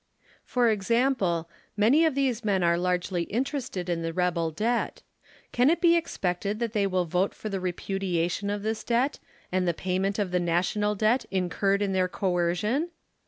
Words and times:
For 0.43 0.67
example, 0.69 1.47
many 1.77 2.05
of 2.05 2.15
these 2.15 2.43
men 2.43 2.63
are 2.63 2.75
largely 2.75 3.21
interested 3.25 3.87
in 3.87 4.01
the 4.01 4.11
rebel 4.11 4.49
debt. 4.49 5.03
Can 5.51 5.69
it 5.69 5.79
be 5.79 5.95
expected 5.95 6.57
that 6.57 6.73
they 6.73 6.87
will 6.87 7.05
vote 7.05 7.35
for 7.35 7.49
the 7.49 7.59
repudiation 7.59 8.49
of 8.49 8.63
this 8.63 8.83
debt 8.83 9.19
and 9.51 9.67
the 9.67 9.75
payment 9.75 10.17
of 10.17 10.31
the 10.31 10.39
I^Tational 10.39 10.97
debt, 10.97 11.25
incurred 11.29 11.83
in 11.83 11.93
their 11.93 12.07
coercion 12.07 12.89